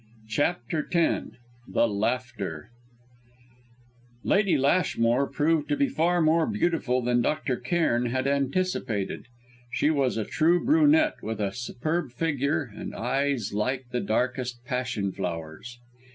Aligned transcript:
CHAPTER 0.29 0.89
X 0.91 1.27
THE 1.67 1.87
LAUGHTER 1.87 2.71
Lady 4.23 4.57
Lashmore 4.57 5.27
proved 5.27 5.69
to 5.69 5.77
be 5.77 5.87
far 5.89 6.23
more 6.23 6.47
beautiful 6.47 7.03
than 7.03 7.21
Dr. 7.21 7.55
Cairn 7.55 8.07
had 8.07 8.25
anticipated. 8.25 9.27
She 9.71 9.91
was 9.91 10.17
a 10.17 10.25
true 10.25 10.65
brunette 10.65 11.21
with 11.21 11.39
a 11.39 11.53
superb 11.53 12.09
figure 12.13 12.71
and 12.75 12.95
eyes 12.95 13.53
like 13.53 13.89
the 13.91 14.01
darkest 14.01 14.65
passion 14.65 15.11
flowers. 15.11 15.77